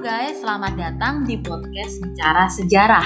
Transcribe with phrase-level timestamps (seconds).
[0.00, 3.04] guys, selamat datang di podcast Bicara Sejarah.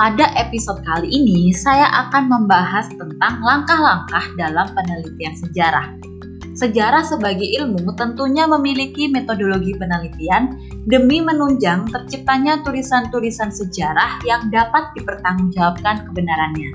[0.00, 6.00] Pada episode kali ini, saya akan membahas tentang langkah-langkah dalam penelitian sejarah.
[6.56, 10.56] Sejarah sebagai ilmu tentunya memiliki metodologi penelitian
[10.88, 16.72] demi menunjang terciptanya tulisan-tulisan sejarah yang dapat dipertanggungjawabkan kebenarannya.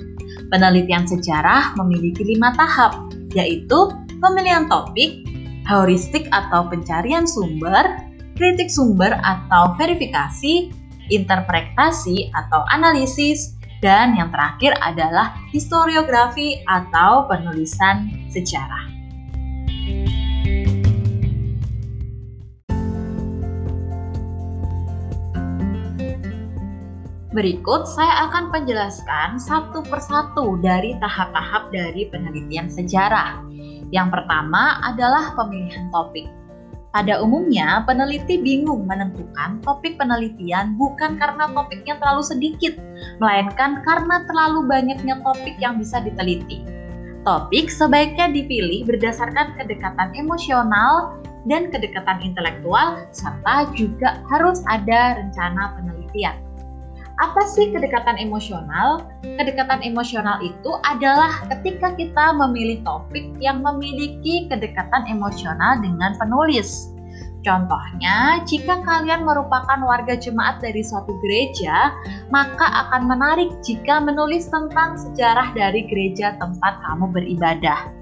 [0.53, 3.89] Penelitian sejarah memiliki lima tahap, yaitu
[4.21, 5.25] pemilihan topik,
[5.65, 8.04] heuristik atau pencarian sumber,
[8.35, 10.69] kritik sumber atau verifikasi,
[11.09, 18.91] interpretasi atau analisis, dan yang terakhir adalah historiografi atau penulisan sejarah.
[27.35, 33.43] Berikut saya akan menjelaskan satu persatu dari tahap-tahap dari penelitian sejarah.
[33.91, 36.44] Yang pertama adalah pemilihan topik.
[36.95, 42.71] Pada umumnya, peneliti bingung menentukan topik penelitian bukan karena topiknya terlalu sedikit,
[43.19, 46.63] melainkan karena terlalu banyaknya topik yang bisa diteliti.
[47.27, 56.39] Topik sebaiknya dipilih berdasarkan kedekatan emosional dan kedekatan intelektual, serta juga harus ada rencana penelitian.
[57.15, 59.07] Apa sih kedekatan emosional?
[59.23, 66.91] Kedekatan emosional itu adalah ketika kita memilih topik yang memiliki kedekatan emosional dengan penulis.
[67.39, 71.93] Contohnya, jika kalian merupakan warga jemaat dari suatu gereja,
[72.33, 77.95] maka akan menarik jika menulis tentang sejarah dari gereja tempat kamu beribadah.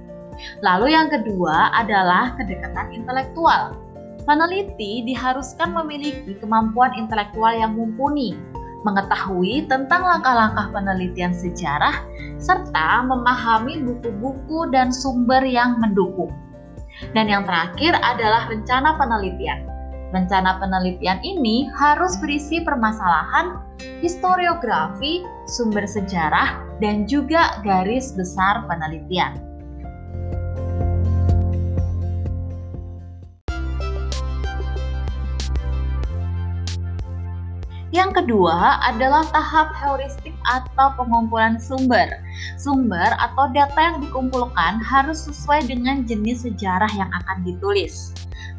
[0.66, 3.78] Lalu yang kedua adalah kedekatan intelektual.
[4.24, 8.40] Peneliti diharuskan memiliki kemampuan intelektual yang mumpuni,
[8.84, 12.04] mengetahui tentang langkah-langkah penelitian sejarah,
[12.40, 16.32] serta memahami buku-buku dan sumber yang mendukung.
[17.16, 19.66] Dan yang terakhir adalah rencana penelitian.
[20.14, 23.58] Rencana penelitian ini harus berisi permasalahan,
[23.98, 29.53] historiografi, sumber sejarah, dan juga garis besar penelitian.
[37.94, 42.10] Yang kedua adalah tahap heuristik atau pengumpulan sumber.
[42.58, 48.10] Sumber atau data yang dikumpulkan harus sesuai dengan jenis sejarah yang akan ditulis.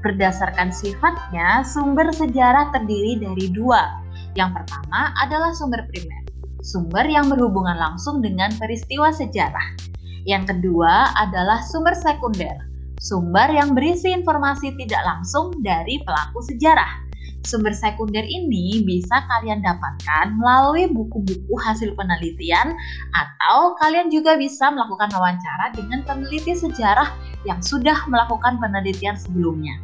[0.07, 3.99] Berdasarkan sifatnya, sumber sejarah terdiri dari dua.
[4.39, 6.23] Yang pertama adalah sumber primer,
[6.63, 9.75] sumber yang berhubungan langsung dengan peristiwa sejarah.
[10.23, 12.55] Yang kedua adalah sumber sekunder,
[13.03, 17.04] sumber yang berisi informasi tidak langsung dari pelaku sejarah.
[17.45, 22.73] Sumber sekunder ini bisa kalian dapatkan melalui buku-buku hasil penelitian
[23.13, 27.13] atau kalian juga bisa melakukan wawancara dengan peneliti sejarah
[27.45, 29.77] yang sudah melakukan penelitian sebelumnya.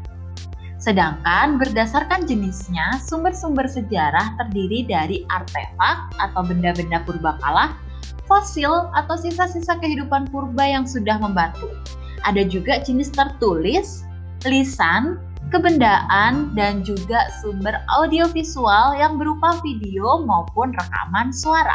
[0.80, 7.76] Sedangkan berdasarkan jenisnya, sumber-sumber sejarah terdiri dari artefak atau benda-benda purbakala,
[8.24, 11.68] fosil atau sisa-sisa kehidupan purba yang sudah membatu.
[12.24, 14.08] Ada juga jenis tertulis,
[14.48, 21.74] lisan, kebendaan, dan juga sumber audiovisual yang berupa video maupun rekaman suara.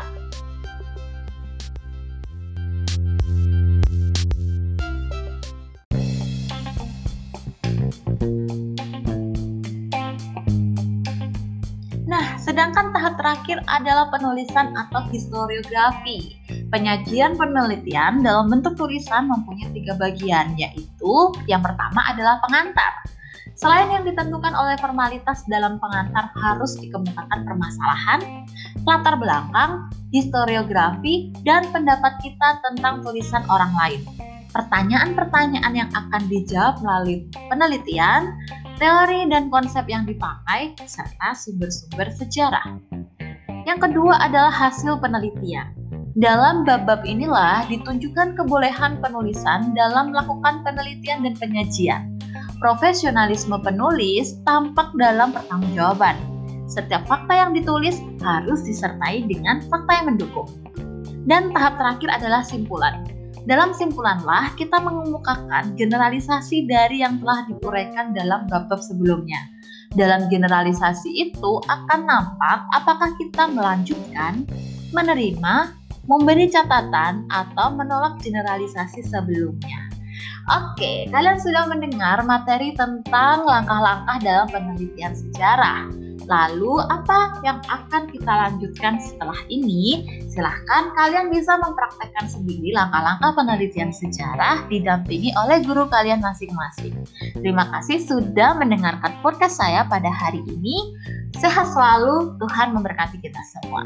[12.05, 16.39] Nah, sedangkan tahap terakhir adalah penulisan atau historiografi.
[16.71, 21.13] Penyajian penelitian dalam bentuk tulisan mempunyai tiga bagian, yaitu
[21.49, 23.14] yang pertama adalah pengantar.
[23.55, 28.19] Selain yang ditentukan oleh formalitas dalam pengantar harus dikemukakan permasalahan,
[28.83, 34.01] latar belakang, historiografi, dan pendapat kita tentang tulisan orang lain.
[34.51, 38.35] Pertanyaan-pertanyaan yang akan dijawab melalui penelitian,
[38.79, 42.79] teori dan konsep yang dipakai, serta sumber-sumber sejarah.
[43.67, 45.75] Yang kedua adalah hasil penelitian.
[46.15, 52.14] Dalam bab-bab inilah ditunjukkan kebolehan penulisan dalam melakukan penelitian dan penyajian
[52.59, 56.15] profesionalisme penulis tampak dalam pertanggungjawaban.
[56.65, 60.49] Setiap fakta yang ditulis harus disertai dengan fakta yang mendukung.
[61.25, 63.05] Dan tahap terakhir adalah simpulan.
[63.45, 69.37] Dalam simpulanlah kita mengemukakan generalisasi dari yang telah diuraikan dalam bab-bab sebelumnya.
[69.93, 74.49] Dalam generalisasi itu akan nampak apakah kita melanjutkan,
[74.89, 75.77] menerima,
[76.09, 79.84] memberi catatan, atau menolak generalisasi sebelumnya.
[80.45, 85.89] Oke, kalian sudah mendengar materi tentang langkah-langkah dalam penelitian sejarah.
[86.29, 90.05] Lalu, apa yang akan kita lanjutkan setelah ini?
[90.29, 96.93] Silahkan kalian bisa mempraktekkan sendiri langkah-langkah penelitian sejarah didampingi oleh guru kalian masing-masing.
[97.41, 100.93] Terima kasih sudah mendengarkan podcast saya pada hari ini.
[101.41, 103.81] Sehat selalu, Tuhan memberkati kita semua.